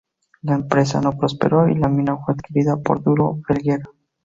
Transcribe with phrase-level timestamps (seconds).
[0.41, 3.85] La empresa no prosperó y la mina fue adquirida por Duro Felguera.